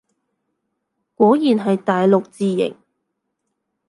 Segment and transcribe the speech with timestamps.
[1.13, 2.75] 果然係大陸字形